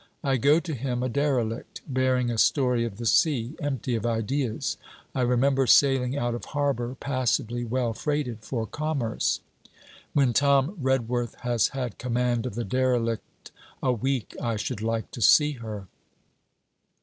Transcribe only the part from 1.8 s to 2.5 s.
bearing a